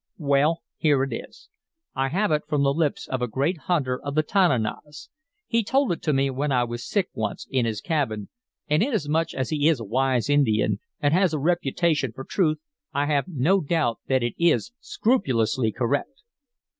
[0.17, 1.47] "Well, here it is.
[1.93, 5.09] I have it from the lips of a great hunter of the Tananas.
[5.45, 8.27] He told it to me when I was sick, once, in his cabin,
[8.67, 12.57] and inasmuch as he is a wise Indian and has a reputation for truth,
[12.91, 16.23] I have no doubt that it is scrupulously correct.